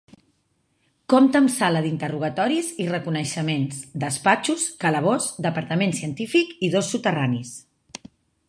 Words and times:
Compta 1.13 1.41
amb 1.41 1.51
sala 1.55 1.83
d'interrogatoris 1.85 2.71
i 2.85 2.89
reconeixements, 2.93 3.83
despatxos, 4.05 4.67
calabós, 4.85 5.31
departament 5.49 5.97
científic 6.03 6.57
i 6.69 6.73
dos 6.79 6.95
soterranis. 6.97 7.55